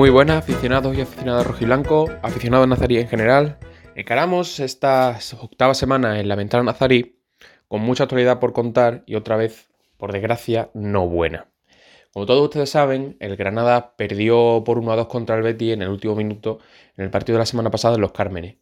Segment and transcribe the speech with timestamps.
[0.00, 3.58] Muy buenas aficionados y aficionadas rojiblanco, aficionados nazarí en general.
[3.94, 7.20] Encaramos esta octava semana en la ventana nazarí
[7.68, 9.68] con mucha actualidad por contar y otra vez,
[9.98, 11.49] por desgracia, no buena.
[12.12, 15.82] Como todos ustedes saben, el Granada perdió por 1 a 2 contra el Betty en
[15.82, 16.58] el último minuto
[16.96, 18.56] en el partido de la semana pasada en Los Cármenes.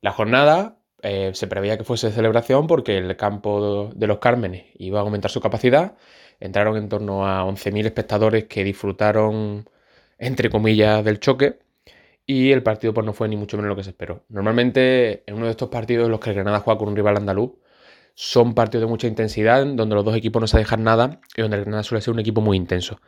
[0.00, 4.66] La jornada eh, se preveía que fuese de celebración porque el campo de Los Cármenes
[4.78, 5.96] iba a aumentar su capacidad.
[6.40, 9.66] Entraron en torno a 11.000 espectadores que disfrutaron
[10.18, 11.58] entre comillas, del choque.
[12.26, 14.24] Y el partido pues no fue ni mucho menos lo que se esperó.
[14.28, 17.18] Normalmente en uno de estos partidos en los que el Granada juega con un rival
[17.18, 17.52] andaluz,
[18.14, 21.56] son partidos de mucha intensidad, donde los dos equipos no se dejan nada y donde
[21.56, 23.00] el Granada suele ser un equipo muy intenso.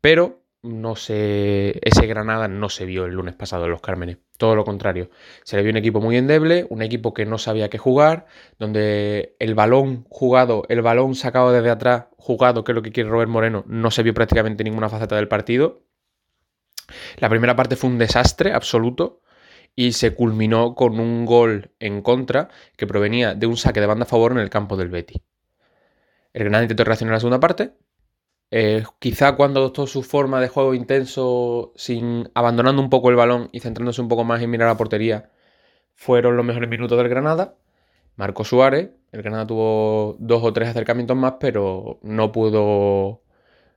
[0.00, 4.18] Pero no se, ese Granada no se vio el lunes pasado en los Cármenes.
[4.36, 5.10] Todo lo contrario.
[5.44, 8.26] Se le vio un equipo muy endeble, un equipo que no sabía qué jugar,
[8.58, 13.08] donde el balón jugado, el balón sacado desde atrás, jugado, que es lo que quiere
[13.08, 15.82] Robert Moreno, no se vio prácticamente ninguna faceta del partido.
[17.18, 19.20] La primera parte fue un desastre absoluto
[19.76, 24.04] y se culminó con un gol en contra que provenía de un saque de banda
[24.04, 25.22] a favor en el campo del Betty.
[26.32, 27.72] El Granada intentó reaccionar en la segunda parte.
[28.50, 33.48] Eh, quizá cuando adoptó su forma de juego intenso, sin abandonando un poco el balón
[33.52, 35.30] y centrándose un poco más en mirar la portería,
[35.94, 37.56] fueron los mejores minutos del Granada.
[38.16, 43.22] Marco Suárez, el Granada tuvo dos o tres acercamientos más, pero no pudo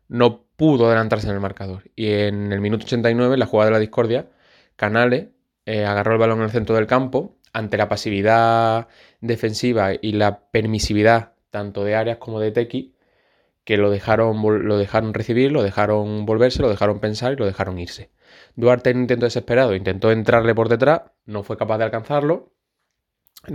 [0.10, 1.92] no pudo adelantarse en el marcador.
[1.96, 4.30] Y en el minuto 89, la jugada de la discordia,
[4.76, 5.30] Canales
[5.66, 8.88] eh, agarró el balón en el centro del campo ante la pasividad
[9.22, 12.96] defensiva y la permisividad tanto de Arias como de Tequi,
[13.64, 17.80] que lo dejaron, lo dejaron recibir, lo dejaron volverse, lo dejaron pensar y lo dejaron
[17.80, 18.12] irse.
[18.56, 22.52] Duarte en un intento desesperado intentó entrarle por detrás, no fue capaz de alcanzarlo.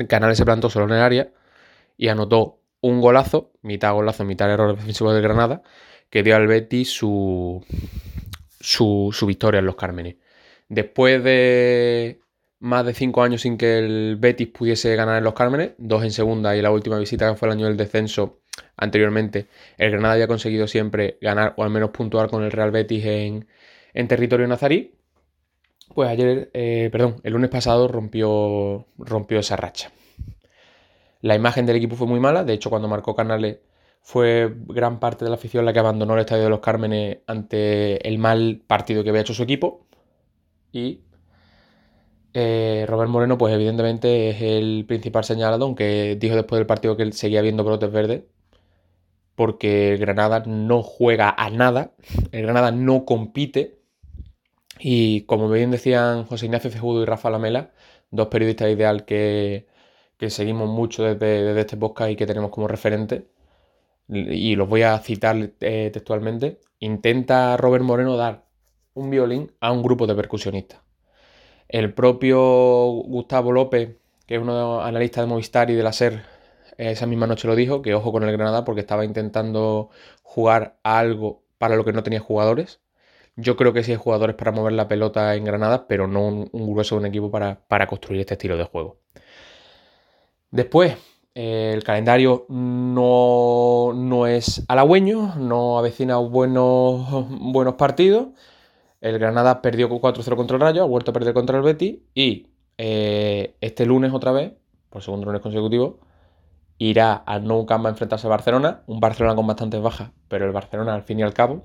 [0.08, 1.32] Canales se plantó solo en el área
[1.96, 5.62] y anotó un golazo, mitad golazo, mitad error defensivo de Granada,
[6.08, 7.64] que dio al Betis su,
[8.60, 10.16] su, victoria en los Cármenes.
[10.68, 12.20] Después de
[12.60, 16.10] más de cinco años sin que el Betis pudiese ganar en los Cármenes, dos en
[16.10, 18.40] segunda y la última visita que fue el año del descenso
[18.76, 19.46] anteriormente,
[19.76, 23.46] el Granada había conseguido siempre ganar o al menos puntuar con el Real Betis en,
[24.08, 24.94] territorio nazarí.
[25.94, 29.90] Pues ayer, eh, perdón, el lunes pasado rompió, rompió esa racha.
[31.22, 33.58] La imagen del equipo fue muy mala, de hecho cuando marcó Canales
[34.02, 38.06] fue gran parte de la afición la que abandonó el Estadio de los Cármenes ante
[38.06, 39.87] el mal partido que había hecho su equipo.
[40.72, 41.00] Y
[42.34, 47.02] eh, Robert Moreno, pues evidentemente es el principal señalado, aunque dijo después del partido que
[47.02, 48.22] él seguía viendo brotes verdes,
[49.34, 51.92] porque el Granada no juega a nada,
[52.32, 53.78] el Granada no compite.
[54.80, 57.72] Y como bien decían José Ignacio Cejudo y Rafa Lamela,
[58.10, 59.66] dos periodistas ideal que,
[60.28, 63.28] seguimos mucho desde, desde este podcast y que tenemos como referente,
[64.08, 68.47] y los voy a citar eh, textualmente, intenta Robert Moreno dar
[68.98, 70.80] un violín a un grupo de percusionistas.
[71.68, 72.38] El propio
[73.06, 76.22] Gustavo López, que es uno de los analistas de Movistar y de la SER,
[76.76, 79.90] esa misma noche lo dijo, que ojo con el Granada porque estaba intentando
[80.22, 82.80] jugar a algo para lo que no tenía jugadores.
[83.36, 86.72] Yo creo que sí hay jugadores para mover la pelota en Granada, pero no un,
[86.72, 88.98] grueso de un equipo para, para construir este estilo de juego.
[90.50, 90.96] Después,
[91.40, 98.28] el calendario no, es halagüeño, no avecina buenos, buenos partidos.
[99.00, 102.48] El Granada perdió 4-0 contra el Rayo, ha vuelto a perder contra el Betis y
[102.78, 104.52] eh, este lunes otra vez,
[104.90, 106.00] por segundo lunes consecutivo,
[106.78, 110.52] irá al Nou Camp a enfrentarse a Barcelona, un Barcelona con bastantes bajas, pero el
[110.52, 111.64] Barcelona al fin y al cabo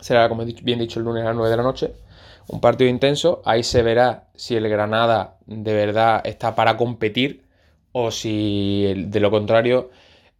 [0.00, 1.94] será, como bien dicho, el lunes a las 9 de la noche.
[2.48, 7.44] Un partido intenso, ahí se verá si el Granada de verdad está para competir
[7.92, 9.90] o si de lo contrario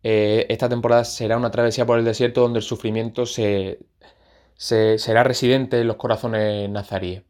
[0.03, 3.79] eh, esta temporada será una travesía por el desierto donde el sufrimiento se,
[4.57, 7.25] será residente en los corazones nazaríes.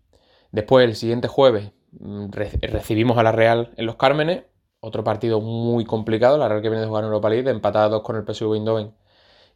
[0.52, 2.30] Después, el siguiente jueves, mm,
[2.62, 4.44] recibimos a la Real en los Cármenes,
[4.80, 8.16] otro partido muy complicado, la Real que viene de jugar en Europa League, empatados con
[8.16, 8.94] el PSV Eindhoven.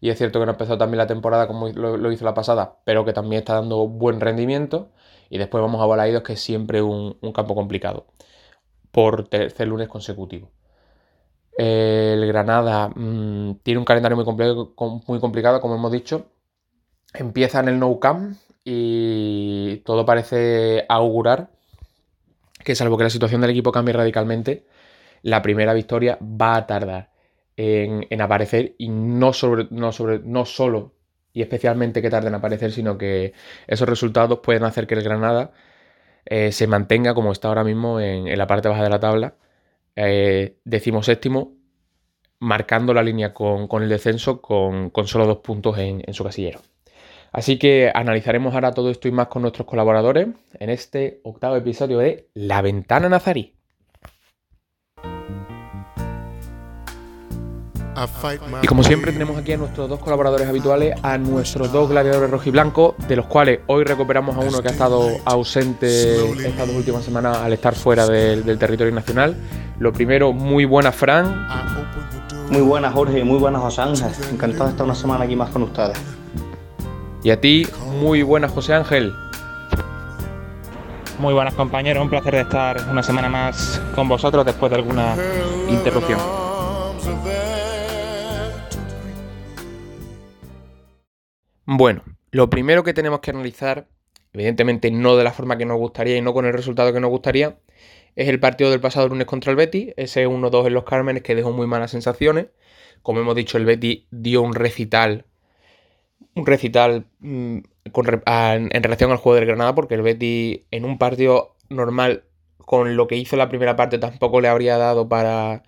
[0.01, 3.05] Y es cierto que no empezó también la temporada como lo, hizo la pasada, pero
[3.05, 4.91] que también está dando buen rendimiento.
[5.31, 8.07] Y después vamos a Balaidos, que es siempre un campo complicado,
[8.93, 10.51] por tercer lunes consecutivo
[11.57, 14.25] el Granada mm, tiene un calendario muy,
[15.07, 16.27] muy complicado, como hemos dicho.
[17.19, 21.51] Empieza en el No Camp y todo parece augurar
[22.67, 24.67] que salvo que la situación del equipo cambie radicalmente,
[25.23, 27.11] la primera victoria va a tardar
[27.57, 30.93] en, aparecer y no, solo
[31.33, 33.35] y especialmente que tarden en aparecer, sino que
[33.69, 35.53] esos resultados pueden hacer que el Granada
[36.25, 39.35] eh, se mantenga como está ahora mismo en, la parte baja de la tabla,
[39.95, 40.57] eh,
[42.41, 46.61] marcando la línea con, el descenso con, solo dos puntos en su casillero.
[47.37, 50.29] Así que analizaremos ahora todo esto y más con nuestros colaboradores
[50.59, 53.53] en este octavo episodio de La Ventana Nazarí.
[58.63, 62.95] Y como siempre tenemos aquí a nuestros dos colaboradores habituales, a nuestros dos gladiadores rojiblancos,
[63.07, 67.37] de los cuales hoy recuperamos a uno que ha estado ausente estas dos últimas semanas
[67.37, 69.37] al estar fuera del, territorio nacional.
[69.79, 71.47] Lo primero, muy buena Fran.
[72.49, 74.09] Muy buenas Jorge, muy buenas José Ángel.
[74.33, 75.99] Encantado de estar una semana aquí más con ustedes.
[77.23, 77.67] Y a ti,
[78.01, 79.13] muy buenas José Ángel.
[81.19, 85.17] Muy buenas compañeros, un placer de estar una semana más con vosotros después de alguna
[85.69, 86.21] interrupción.
[91.65, 93.89] Bueno, lo primero que tenemos que analizar,
[94.33, 97.11] evidentemente no de la forma que nos gustaría y no con el resultado que nos
[97.11, 97.59] gustaría,
[98.15, 101.35] es el partido del pasado lunes contra el Betty, ese 1-2 en los Cármenes que
[101.35, 102.47] dejó muy malas sensaciones.
[103.03, 105.25] Como hemos dicho, el Betty dio un recital,
[106.37, 111.57] un recital mm, en relación al juego del Granada, porque el Betty en un partido
[111.71, 112.25] normal
[112.59, 115.63] con lo que hizo la primera parte tampoco le habría dado para,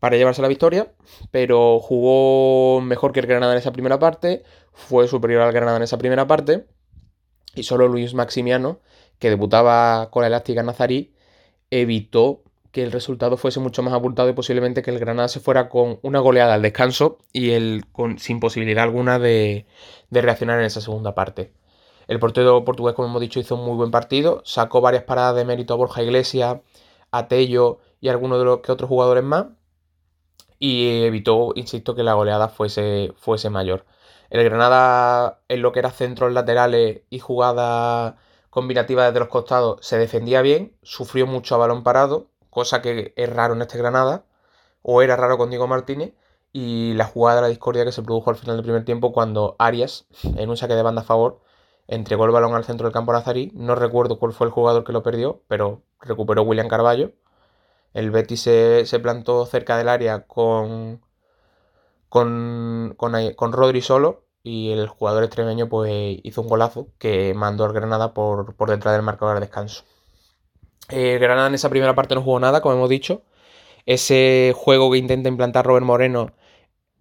[0.00, 0.92] para llevarse la victoria,
[1.30, 4.42] pero jugó mejor que el Granada en esa primera parte,
[4.72, 6.66] fue superior al Granada en esa primera parte,
[7.54, 8.80] y solo Luis Maximiano,
[9.18, 11.14] que debutaba con la elástica Nazarí,
[11.70, 12.42] evitó
[12.72, 15.98] que el resultado fuese mucho más abultado y posiblemente que el Granada se fuera con
[16.02, 19.66] una goleada al descanso y con, sin posibilidad alguna de,
[20.10, 21.52] de reaccionar en esa segunda parte.
[22.08, 25.44] El portero portugués, como hemos dicho, hizo un muy buen partido, sacó varias paradas de
[25.44, 26.58] mérito a Borja Iglesias,
[27.10, 29.46] a Tello y algunos de los que otros jugadores más,
[30.58, 33.86] y evitó, insisto, que la goleada fuese, fuese mayor.
[34.30, 38.16] El Granada, en lo que era centros laterales y jugada
[38.50, 43.30] combinativa desde los costados, se defendía bien, sufrió mucho a balón parado, cosa que es
[43.30, 44.24] raro en este Granada,
[44.82, 46.14] o era raro con Diego Martínez,
[46.52, 49.56] y la jugada de la discordia que se produjo al final del primer tiempo cuando
[49.58, 51.40] Arias, en un saque de banda a favor,
[51.88, 53.52] entregó el balón al centro del campo Nazarí.
[53.54, 57.12] No recuerdo cuál fue el jugador que lo perdió, pero recuperó William Carballo
[57.94, 61.00] el Betis se, plantó cerca del área con,
[62.08, 67.72] con, con, Rodri solo y el jugador extremeño pues hizo un golazo que mandó al
[67.72, 69.84] Granada por, detrás del marcador de descanso.
[70.88, 73.22] El Granada en esa primera parte no jugó nada, como hemos dicho.
[73.86, 76.32] Ese juego que intenta implantar Robert Moreno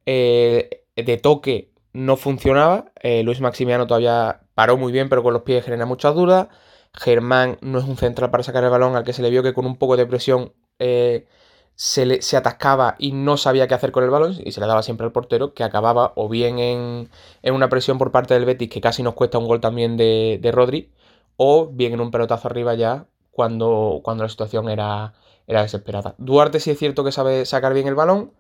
[0.06, 2.92] eh, de toque no funcionaba.
[3.02, 6.48] Eh, Luis Maximiano todavía paró muy bien, pero con los pies genera muchas dudas.
[6.94, 9.54] Germán no es un central para sacar el balón, al que se le vio que
[9.54, 11.28] con un poco de presión eh,
[11.76, 14.84] se, se, atascaba y no sabía qué hacer con el balón y se le daba
[14.84, 17.10] siempre al portero que acababa o bien en,
[17.44, 20.92] una presión por parte del Betis que casi nos cuesta un gol también de, Rodri
[21.38, 23.08] o bien en un pelotazo arriba ya
[23.38, 25.14] cuando, cuando la situación era,
[25.46, 26.16] era desesperada.
[26.18, 28.32] Duarte sí es cierto que sabe sacar bien el balón.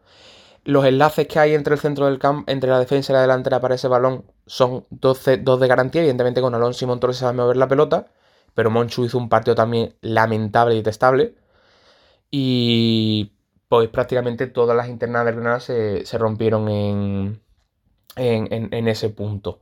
[0.64, 3.62] Los enlaces que hay entre el centro del campo, entre la defensa y la delantera
[3.62, 6.02] para ese balón son dos, dos de garantía.
[6.02, 8.08] Evidentemente con Alonso y Montoro se sabe mover la pelota,
[8.56, 11.36] pero Monchu hizo un partido también lamentable y detestable
[12.32, 13.34] y
[13.70, 17.40] pues prácticamente todas las internas del Granada se, rompieron en,
[18.16, 19.60] en, ese punto.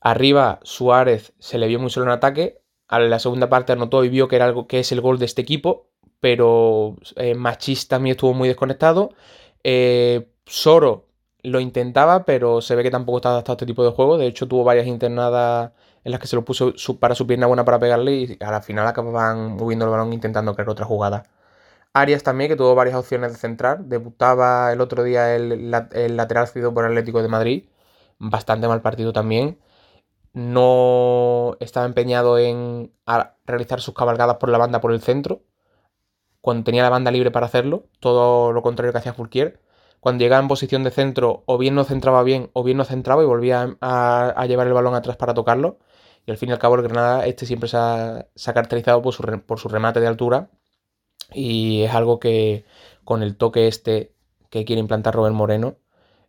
[0.00, 4.08] Arriba Suárez se le vio muy solo en ataque, a la segunda parte anotó y
[4.08, 5.88] vio que era algo que es el gol de este equipo,
[6.20, 9.10] pero eh, Machis también estuvo muy desconectado.
[9.62, 11.08] Eh, Soro
[11.42, 14.18] lo intentaba, pero se ve que tampoco está adaptado a este tipo de juego.
[14.18, 15.72] De hecho, tuvo varias internadas
[16.04, 18.62] en las que se lo puso para su pierna buena para pegarle y a la
[18.62, 21.24] final acababan moviendo el balón intentando crear otra jugada.
[21.94, 23.84] Arias también, que tuvo varias opciones de centrar.
[23.84, 27.64] Debutaba el otro día el, lateral cedido por Atlético de Madrid.
[28.18, 29.58] Bastante mal partido también.
[30.34, 32.92] No estaba empeñado en
[33.46, 35.42] realizar sus cabalgadas por la banda por el centro.
[36.40, 37.86] Cuando tenía la banda libre para hacerlo.
[38.00, 39.60] Todo lo contrario que hacía Fulquier.
[40.00, 43.22] Cuando llegaba en posición de centro, o bien no centraba bien, o bien no centraba
[43.22, 45.78] y volvía a, llevar el balón atrás para tocarlo.
[46.26, 49.14] Y al fin y al cabo, el Granada este siempre se ha, caracterizado por
[49.58, 50.50] su remate de altura
[51.32, 52.64] y es algo que
[53.04, 54.14] con el toque este
[54.50, 55.76] que quiere implantar Robert Moreno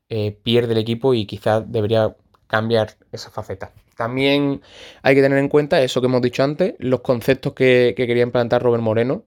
[0.09, 2.15] eh, pierde el equipo y quizás debería
[2.47, 3.71] cambiar esa faceta.
[3.95, 4.61] También
[5.01, 8.61] hay que tener en cuenta eso que hemos dicho antes, los conceptos que, quería implantar
[8.61, 9.25] Robert Moreno.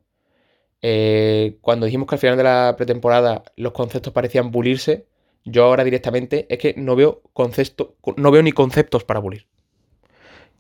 [0.83, 5.07] Eh, cuando dijimos que al final de la pretemporada los conceptos parecían bulirse,
[5.45, 9.47] yo ahora directamente es que no veo concepto, no veo ni conceptos para bulir.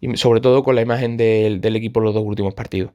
[0.01, 2.93] Y sobre todo con la imagen del, equipo en los dos últimos partidos.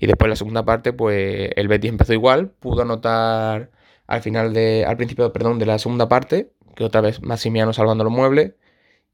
[0.00, 3.70] Y después la segunda parte, pues el Betis empezó igual, pudo anotar
[4.06, 8.04] al final de, al principio, perdón, de la segunda parte, que otra vez Massimiano salvando
[8.04, 8.52] los muebles.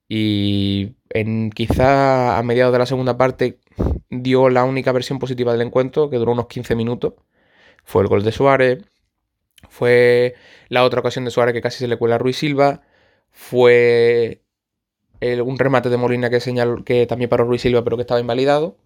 [0.08, 3.61] Y en quizá a mediados de la segunda parte
[4.11, 7.14] dio la única versión positiva del encuentro, que duró unos 15 minutos.
[7.84, 8.84] Fue el gol de Suárez,
[9.68, 10.34] fue
[10.68, 12.82] la otra ocasión de Suárez que casi se le cuela a Ruiz Silva,
[13.30, 14.42] fue
[15.20, 18.76] un remate de Molina que, señaló, que también paró Ruiz Silva pero que estaba invalidado.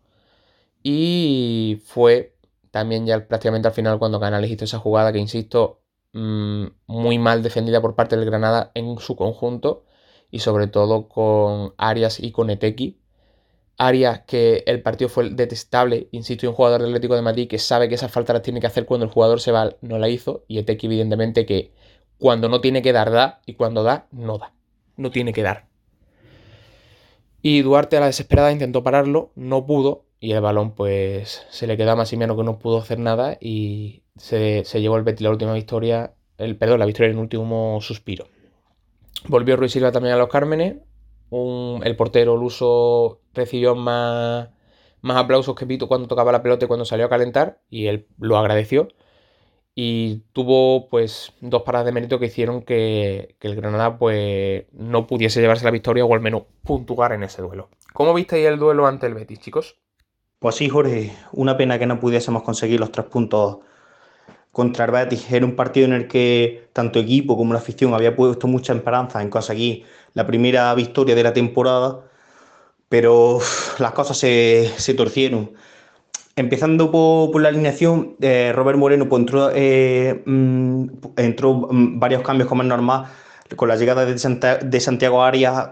[0.82, 2.36] Y fue
[2.70, 5.80] también ya prácticamente al final cuando Canales hizo esa jugada que, insisto,
[6.12, 9.84] mm, muy mal defendida por parte del Granada en su conjunto
[10.30, 12.98] y sobre todo con Arias y con Eteki.
[13.78, 17.58] Arias que el partido fue detestable, insisto, y un jugador del Atlético de Madrid que
[17.58, 20.08] sabe que esas faltas las tiene que hacer cuando el jugador se va, no la
[20.08, 21.72] hizo, y Eteki evidentemente que
[22.18, 24.52] cuando no tiene que dar, da, y cuando da, no da.
[24.96, 25.68] No tiene que dar.
[27.40, 31.76] Y Duarte a la desesperada intentó pararlo, no pudo, y el balón pues se le
[31.76, 35.30] queda más y menos que no pudo hacer nada y se, llevó el Betis la
[35.30, 38.26] última victoria, el, perdón, la victoria en el último suspiro.
[39.26, 40.76] Volvió Ruiz Silva también a los Cármenes,
[41.30, 44.48] el portero luso recibió más,
[45.02, 48.06] más aplausos que Pito cuando tocaba la pelota y cuando salió a calentar y él
[48.18, 48.88] lo agradeció
[49.74, 55.06] y tuvo pues dos paradas de mérito que hicieron que, que, el Granada pues no
[55.06, 57.68] pudiese llevarse la victoria o al menos puntuar en ese duelo.
[57.92, 59.76] ¿Cómo visteis el duelo ante el Betis, chicos?
[60.40, 63.58] Pues sí, Jorge, una pena que no pudiésemos conseguir los tres puntos
[64.52, 65.30] contra el Betis.
[65.30, 69.22] Era un partido en el que tanto equipo como la afición había puesto mucha esperanza
[69.22, 72.00] en conseguir la primera victoria de la temporada,
[72.88, 73.38] pero
[73.78, 75.52] las cosas se, torcieron.
[76.36, 80.82] Empezando por, la alineación, eh, Robert Moreno pues, entró, eh, mm,
[81.16, 83.06] mm, varios cambios como es normal.
[83.56, 85.70] Con la llegada de, Santiago Arias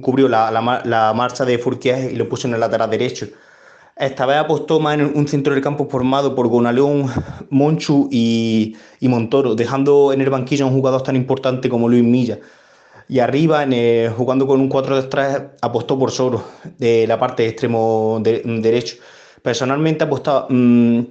[0.00, 3.28] cubrió la, la marcha de Furquier y lo puso en el lateral derecho.
[3.98, 7.10] Esta vez apostó más en un centro del campo formado por Gonaleón,
[7.50, 12.38] Monchu y, Montoro, dejando en el banquillo a un jugador tan importante como Luis Milla.
[13.08, 16.44] Y arriba, en jugando con un 4 de 3, apostó por Soro,
[16.78, 18.98] de la parte de extremo derecho.
[19.42, 21.06] Personalmente apostaba, mm,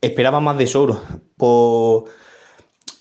[0.00, 1.00] esperaba más de Soro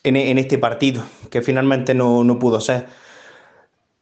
[0.03, 2.85] en, este partido, que finalmente no, no pudo ser.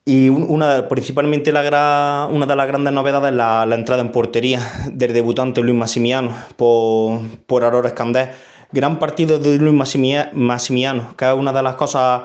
[0.10, 4.60] Y una, principalmente la una de las grandes novedades es la, entrada en portería
[4.92, 8.30] del debutante Luis Massimiano por, por Aurora Escandés.
[8.72, 9.76] Gran partido de Luis
[10.34, 12.24] Massimiano, que es una de las cosas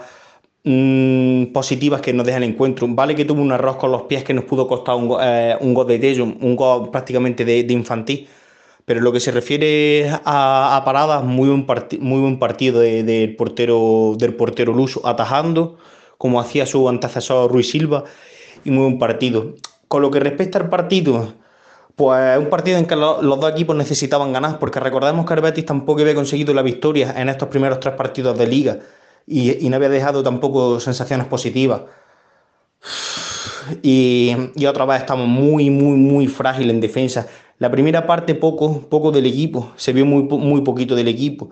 [0.64, 2.86] mm, positivas que nos deja el encuentro.
[2.88, 5.74] Vale que tuvo un error con los pies que nos pudo costar un, eh, un
[5.74, 8.26] gol de Tello, un gol prácticamente de, infantil.
[8.86, 11.66] Pero lo que se refiere a, paradas, muy buen,
[12.00, 15.76] muy buen partido del, portero, del portero luso, atajando
[16.18, 18.04] como hacía su antecesor Ruiz Silva,
[18.64, 19.54] y muy buen partido.
[19.88, 21.34] Con lo que respecta al partido,
[21.96, 25.66] pues un partido en que los dos equipos necesitaban ganar, porque recordemos que el Betis
[25.66, 28.78] tampoco había conseguido la victoria en estos primeros tres partidos de liga
[29.26, 31.82] y, no había dejado tampoco sensaciones positivas.
[33.82, 34.34] Y,
[34.66, 37.26] otra vez estamos muy, muy, muy frágiles en defensa.
[37.58, 41.50] La primera parte poco, poco del equipo, se vio muy, muy poquito del equipo.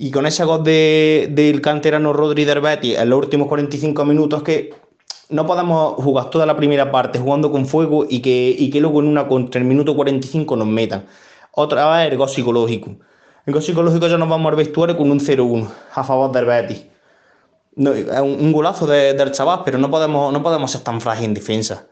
[0.00, 4.72] Y con ese gol del canterano Rodri Derbetti en los últimos 45 minutos que
[5.28, 9.00] no podemos jugar toda la primera parte jugando con fuego y que, y que luego
[9.00, 11.04] en una contra el minuto 45 nos metan.
[11.50, 12.94] Otra vez el gol psicológico.
[13.44, 16.84] El gol psicológico ya nos vamos al vestuario con un 0-1 a favor del Betis.
[17.74, 21.86] Un, golazo del chaval, pero no podemos, no podemos ser tan frágiles en defensa.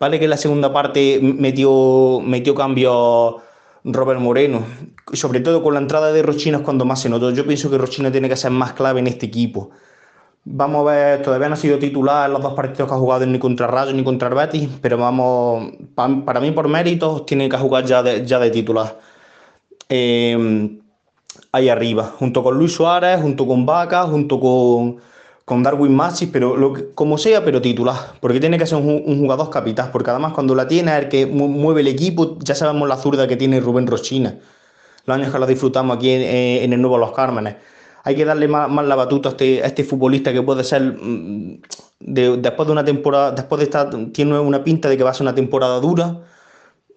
[0.00, 3.36] Vale que en la segunda parte metió, metió cambios
[3.84, 4.64] Robert Moreno,
[5.12, 7.30] sobre todo con la entrada de Rochina es cuando más se notó.
[7.30, 9.70] Yo pienso que Rochina tiene que ser más clave en este equipo.
[10.46, 13.24] Vamos a ver, todavía no ha sido titular en los dos partidos que ha jugado
[13.26, 17.84] ni contra Rayo ni contra Betis, pero vamos, para mí por méritos tiene que jugar
[17.84, 18.98] ya de, ya de titular.
[19.88, 20.78] Eh,
[21.52, 24.96] ahí arriba, junto con Luis Suárez, junto con Vaca, junto con
[25.44, 29.50] con Darwin Maxis, pero lo como sea, pero titular, porque tiene que ser un, jugador
[29.50, 33.28] capitán, porque además cuando la tiene el que mueve el equipo, ya sabemos la zurda
[33.28, 34.38] que tiene Rubén Rochina,
[35.04, 37.56] los años que la disfrutamos aquí en, el Nuevo Los Cármenes.
[38.04, 41.60] Hay que darle más, la batuta a este, este, futbolista que puede ser, mm,
[42.00, 45.22] después de una temporada, después de estar, tiene una pinta de que va a ser
[45.22, 46.20] una temporada dura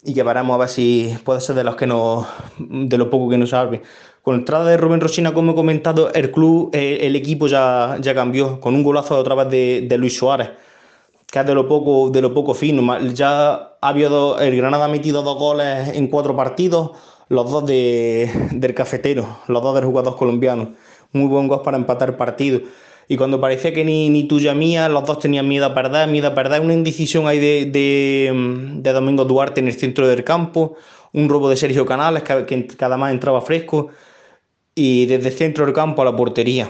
[0.04, 2.28] y que paramos a ver si puede ser de los que nos,
[2.60, 3.82] de lo poco que nos salve.
[4.28, 7.96] Con la entrada de Rubén Rosina, como he comentado, el club, eh, el equipo ya,
[8.02, 10.50] ya cambió, con un golazo otra vez de, Luis Suárez,
[11.32, 13.00] que es de lo poco, de lo poco fino.
[13.14, 16.92] Ya ha habido, el Granada ha metido dos goles en cuatro partidos,
[17.30, 20.74] los dos del cafetero, los dos del jugador colombiano.
[21.14, 22.60] Muy buen gol para empatar partido.
[23.08, 26.28] Y cuando parecía que ni, ni tuya mía, los dos tenían miedo a perder, miedo
[26.28, 26.60] a perder.
[26.60, 30.76] Una indecisión ahí de, de, Domingo Duarte en el centro del campo,
[31.14, 33.92] un robo de Sergio Canales que, que, que entraba fresco
[34.78, 36.70] y desde centro del campo a la portería.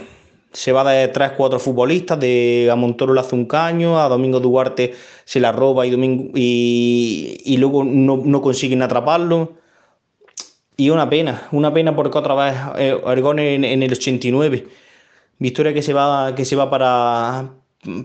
[0.50, 4.40] Se va de tres, cuatro futbolistas, de a Montoro le hace un caño, a Domingo
[4.40, 4.94] Duarte
[5.26, 9.58] se la roba y, Domingo, y, luego no, consiguen atraparlo.
[10.74, 14.66] Y una pena, una pena porque otra vez eh, en, el 89.
[15.38, 17.50] Victoria que se va, que se va para,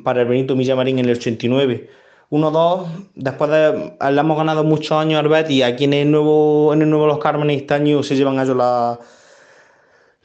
[0.03, 1.89] para el Benito Villamarín en el 89.
[2.29, 6.73] 1-2, después de le hemos ganado muchos años al Betis y aquí en el nuevo,
[6.73, 8.99] en el nuevo Los Cármenes este año se llevan a ellos la,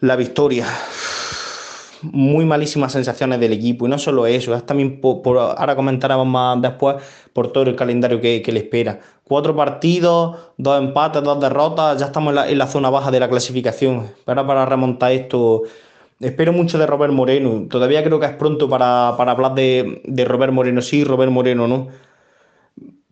[0.00, 0.66] la victoria.
[2.02, 6.62] Muy malísimas sensaciones del equipo y no solo eso, es también por, ahora comentaremos más
[6.62, 6.96] después
[7.32, 9.00] por todo el calendario que, le espera.
[9.24, 14.06] Cuatro partidos, dos empates, dos derrotas, ya estamos en la, zona baja de la clasificación.
[14.24, 15.64] Para remontar esto,
[16.20, 17.66] espero mucho de Robert Moreno.
[17.68, 21.88] Todavía creo que es pronto para, hablar de, de Robert Moreno, sí, Robert Moreno, ¿no?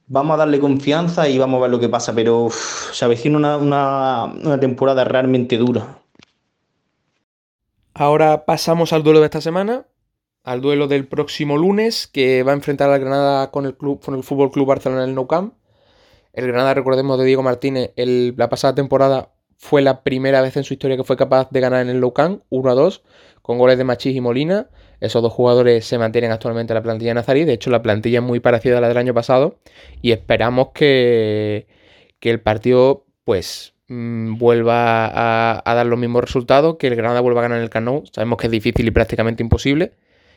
[0.08, 2.48] Vamos a darle confianza y vamos a ver lo que pasa, pero
[2.92, 5.98] se avecina una, una, una temporada realmente dura.
[7.98, 9.86] Ahora pasamos al duelo de esta semana,
[10.44, 14.14] al duelo del próximo lunes, que va a enfrentar al Granada con el, club, con
[14.14, 15.54] el Fútbol Club Barcelona en el Nou Camp.
[16.34, 20.74] El Granada, recordemos de Diego Martínez, la pasada temporada fue la primera vez en su
[20.74, 23.02] historia que fue capaz de ganar en el Nou Camp 1 a 2,
[23.40, 24.68] con goles de Machís y Molina.
[25.00, 27.46] Esos dos jugadores se mantienen actualmente en la plantilla de Nazarí.
[27.46, 29.58] De hecho, la plantilla es muy parecida a la del año pasado.
[30.02, 31.66] Y esperamos que,
[32.20, 37.40] que el partido, pues, Mm, vuelva a, dar los mismos resultados, que el Granada vuelva
[37.40, 39.92] a ganar en el Camp Sabemos que es difícil y prácticamente imposible,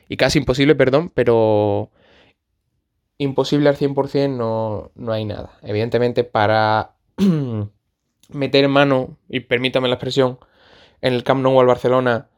[0.07, 1.89] y casi imposible, perdón, pero
[3.17, 5.57] imposible al 100% no, no hay nada.
[5.63, 6.95] Evidentemente, para
[8.29, 10.39] meter mano, y permítame la expresión,
[11.01, 12.29] en el Camp Nou al Barcelona,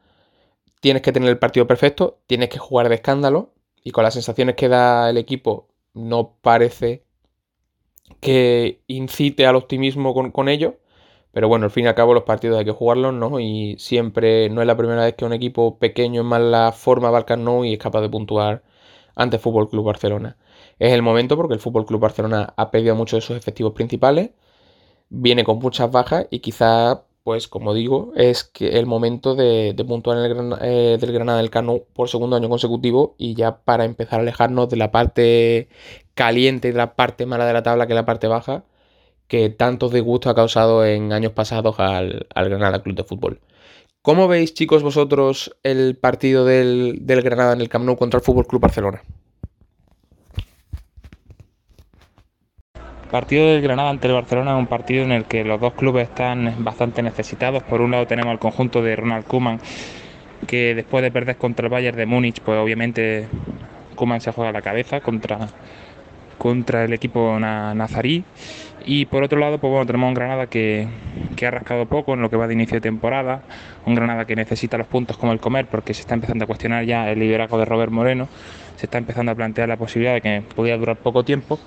[0.80, 3.52] tienes que tener el partido perfecto, tienes que jugar de escándalo,
[3.84, 7.04] y con las sensaciones que da el equipo, no parece
[8.20, 10.78] que incite al optimismo con, con ello.
[11.32, 13.40] Pero bueno, al fin y al cabo los partidos hay que jugarlos, ¿no?
[13.40, 17.24] Y siempre no es la primera vez que un equipo pequeño en mala forma va
[17.26, 18.62] al Nou y es capaz de puntuar
[19.16, 20.36] ante Fútbol Club Barcelona.
[20.78, 24.30] Es el momento porque el Fútbol Club Barcelona ha perdido muchos de sus efectivos principales,
[25.10, 30.18] viene con muchas bajas y quizá, pues como digo, es que el momento de, puntuar
[30.18, 34.20] en el eh, del Granada del Cano por segundo año consecutivo y ya para empezar
[34.20, 35.68] a alejarnos de la parte
[36.14, 38.64] caliente y de la parte mala de la tabla que es la parte baja
[39.32, 43.40] que tanto disgusto ha causado en años pasados al, Granada Club de Fútbol.
[44.02, 48.46] ¿Cómo veis, chicos, vosotros el partido del, Granada en el Camp Nou contra el Fútbol
[48.46, 49.00] Club Barcelona?
[52.74, 55.72] El partido del Granada ante el Barcelona es un partido en el que los dos
[55.72, 57.62] clubes están bastante necesitados.
[57.62, 59.60] Por un lado tenemos el conjunto de Ronald Koeman,
[60.46, 63.28] que después de perder contra el Bayern de Múnich, pues obviamente
[63.94, 65.48] Koeman se juega la cabeza contra,
[66.42, 68.24] contra el equipo nazarí.
[68.84, 70.88] Y por otro lado, pues bueno, tenemos un Granada que,
[71.40, 73.42] ha rascado poco en lo que va de inicio de temporada,
[73.86, 76.84] un Granada que necesita los puntos como el comer porque se está empezando a cuestionar
[76.84, 78.26] ya el liderazgo de Robert Moreno,
[78.74, 81.60] se está empezando a plantear la posibilidad de que pudiera durar poco tiempo.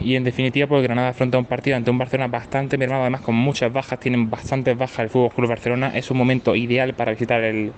[0.00, 3.34] Y en definitiva, pues Granada afronta un partido ante un Barcelona bastante mermado, además con
[3.34, 7.42] muchas bajas, tienen bastantes bajas el Fútbol Club Barcelona, es un momento ideal para visitar
[7.42, 7.72] el,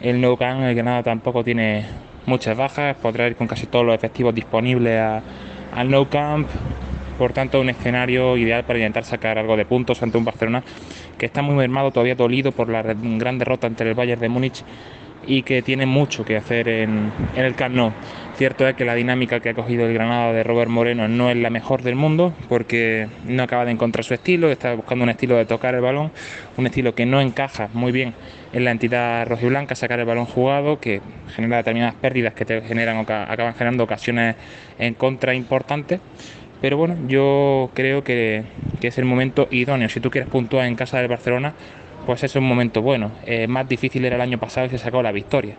[0.00, 1.84] el Nou Camp, el Granada tampoco tiene
[2.30, 5.22] muchas bajas, podrá ir con casi todos los efectivos disponibles
[5.74, 6.48] al No Camp.
[7.18, 10.62] Por tanto, un escenario ideal para intentar sacar algo de puntos ante un Barcelona
[11.18, 14.64] que está muy mermado, todavía dolido por la gran derrota ante el Bayern de Múnich
[15.26, 17.94] y que tiene mucho que hacer en, el Camp.
[18.36, 21.36] Cierto es que la dinámica que ha cogido el Granada de Robert Moreno no es
[21.36, 25.36] la mejor del mundo porque no acaba de encontrar su estilo, está buscando un estilo
[25.36, 26.10] de tocar el balón,
[26.56, 28.14] un estilo que no encaja muy bien
[28.52, 31.02] en la entidad rojiblanca, sacar el balón jugado, que
[31.34, 34.36] genera determinadas pérdidas que te generan acaban generando ocasiones
[34.78, 36.00] en contra importantes.
[36.60, 38.44] Pero bueno, yo creo que,
[38.80, 39.88] que es el momento idóneo.
[39.88, 41.54] Si tú quieres puntuar en casa del Barcelona,
[42.06, 43.12] pues es un momento bueno.
[43.24, 45.56] Eh, más difícil era el año pasado y se sacó la victoria.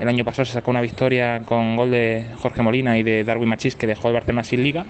[0.00, 3.48] El año pasado se sacó una victoria con gol de Jorge Molina y de Darwin
[3.48, 4.84] Machís que dejó el Barcelona sin liga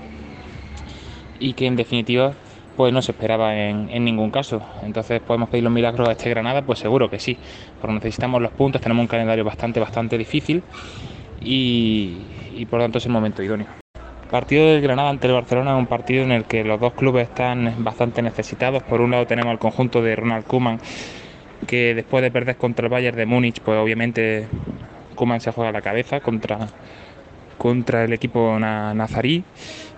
[1.39, 2.35] y que en definitiva
[2.77, 4.63] pues no se esperaba en, ningún caso.
[4.83, 7.37] Entonces podemos pedir los milagros a este Granada, pues seguro que sí,
[7.81, 10.63] porque necesitamos los puntos, tenemos un calendario bastante, bastante difícil
[11.41, 12.17] y,
[12.55, 13.82] y por lo tanto es el momento idóneo.
[14.33, 17.29] Partido del Granada ante el Barcelona es un partido en el que los dos clubes
[17.29, 18.83] están bastante necesitados.
[18.83, 20.81] Por un lado tenemos el conjunto de Ronald Koeman,
[21.67, 24.49] que después de perder contra el Bayern de Múnich, pues obviamente
[25.17, 26.67] Koeman se juega la cabeza contra,
[27.59, 29.45] contra el equipo nazarí.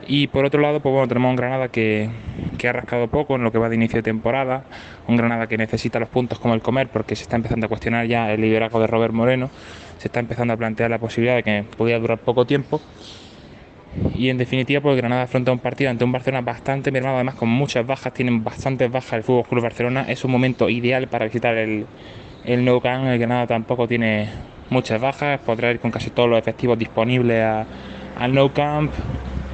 [0.09, 2.11] Y por otro lado, pues bueno, tenemos un Granada que,
[2.59, 4.65] que, ha rascado poco en lo que va de inicio de temporada,
[5.07, 8.09] un Granada que necesita los puntos como el comer porque se está empezando a cuestionar
[8.09, 9.49] ya el liderazgo de Robert Moreno,
[9.99, 12.81] se está empezando a plantear la posibilidad de que pudiera durar poco tiempo
[14.15, 17.49] y en definitiva pues Granada afronta un partido ante un Barcelona bastante mermado, además con
[17.49, 21.57] muchas bajas, tienen bastantes bajas el Fútbol Club Barcelona, es un momento ideal para visitar
[21.57, 21.87] el,
[22.45, 24.29] El Nou Camp, el Granada tampoco tiene
[24.69, 27.67] muchas bajas, podrá ir con casi todos los efectivos disponibles
[28.19, 28.93] al Nou Camp.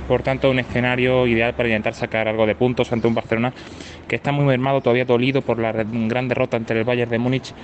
[0.08, 3.52] Por tanto, un escenario ideal para intentar sacar algo de puntos ante un Barcelona
[4.08, 7.54] que está muy mermado, todavía dolido por la gran derrota ante el Bayern de Múnich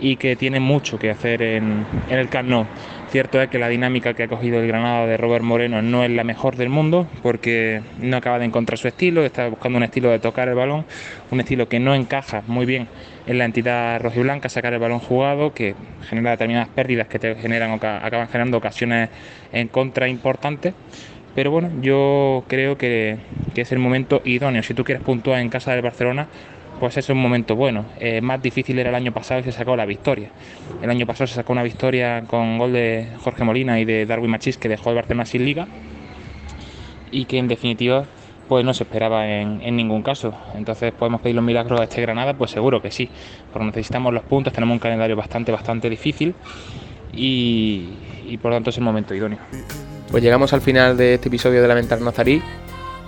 [0.00, 2.66] y que tiene mucho que hacer en, el Camp.
[3.14, 6.10] Cierto es que la dinámica que ha cogido el Granada de Robert Moreno no es
[6.10, 10.10] la mejor del mundo porque no acaba de encontrar su estilo, está buscando un estilo
[10.10, 10.84] de tocar el balón,
[11.30, 12.88] un estilo que no encaja muy bien
[13.28, 17.70] en la entidad rojiblanca, sacar el balón jugado, que genera determinadas pérdidas que te generan
[17.70, 19.10] acaban generando ocasiones
[19.52, 20.74] en contra importantes.
[21.36, 23.18] Pero bueno, yo creo que,
[23.54, 24.64] que es el momento idóneo.
[24.64, 26.28] Si tú quieres puntuar en casa del Barcelona,
[26.84, 27.86] pues es un momento bueno.
[27.98, 30.28] Eh, más difícil era el año pasado y se sacó la victoria.
[30.82, 34.30] El año pasado se sacó una victoria con gol de Jorge Molina y de Darwin
[34.30, 35.66] Machís que dejó el Barcelona sin liga
[37.10, 38.04] y que en definitiva
[38.50, 40.34] pues no se esperaba en, ningún caso.
[40.56, 43.08] Entonces podemos pedir los milagros a este Granada, pues seguro que sí,
[43.50, 46.34] porque necesitamos los puntos, tenemos un calendario bastante, bastante difícil
[47.14, 47.88] y,
[48.26, 49.38] y por lo tanto es el momento idóneo.
[50.10, 52.42] Pues llegamos al final de este episodio de Lamentar Nazarí.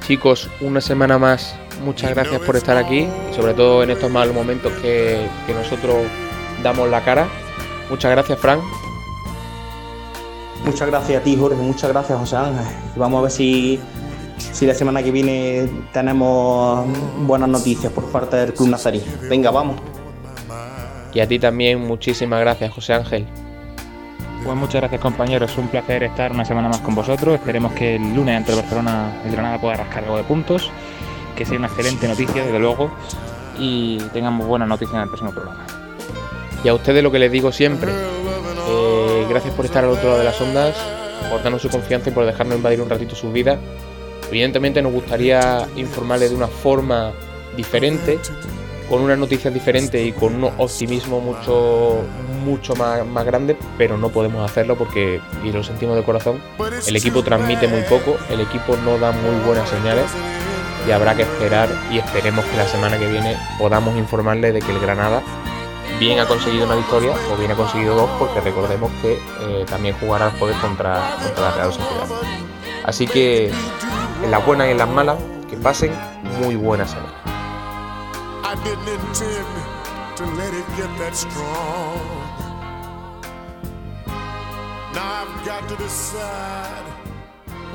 [0.00, 4.72] Chicos, una semana más, muchas gracias por estar aquí, sobre todo en estos malos momentos
[4.82, 5.96] que, nosotros
[6.62, 7.28] damos la cara.
[7.90, 8.60] Muchas gracias, Frank.
[10.64, 12.64] Muchas gracias a ti, Jorge, muchas gracias, José Ángel.
[12.96, 13.78] Vamos a ver si,
[14.38, 16.84] si la semana que viene tenemos
[17.26, 19.02] buenas noticias por parte del Club Nazarí.
[19.28, 19.76] Venga, vamos.
[21.14, 23.26] Y a ti también, muchísimas gracias, José Ángel.
[24.44, 27.34] Pues muchas gracias compañeros, es un placer estar una semana más con vosotros.
[27.34, 30.70] Esperemos que el lunes ante el Barcelona el Granada pueda rascar algo de puntos,
[31.36, 32.90] que sea una excelente noticia desde luego
[33.58, 35.64] y tengamos buenas noticias en el próximo programa.
[36.64, 40.18] Y a ustedes lo que les digo siempre, eh, gracias por estar al otro lado
[40.18, 40.76] de las ondas,
[41.30, 43.58] por darnos su confianza y por dejarnos invadir un ratito sus vidas.
[44.28, 47.12] Evidentemente nos gustaría informarles de una forma
[47.56, 48.18] diferente,
[48.88, 52.02] con unas noticias diferentes y con un optimismo mucho,
[52.44, 56.40] mucho más, más grande, pero no podemos hacerlo porque, y lo sentimos de corazón,
[56.86, 60.06] el equipo transmite muy poco, el equipo no da muy buenas señales
[60.86, 64.72] y habrá que esperar y esperemos que la semana que viene podamos informarle de que
[64.72, 65.22] el Granada
[65.98, 69.96] bien ha conseguido una victoria o bien ha conseguido dos porque recordemos que eh, también
[69.98, 72.06] jugará el jueves contra, contra la Real Sociedad.
[72.84, 73.50] Así que
[74.22, 75.16] en las buenas y en las malas,
[75.48, 75.92] que pasen
[76.40, 76.56] muy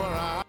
[0.01, 0.40] where I